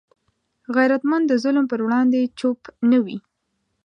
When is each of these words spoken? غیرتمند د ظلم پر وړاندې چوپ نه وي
غیرتمند 0.75 1.25
د 1.27 1.33
ظلم 1.43 1.65
پر 1.71 1.79
وړاندې 1.85 2.31
چوپ 2.39 2.59
نه 2.91 2.97
وي 3.05 3.17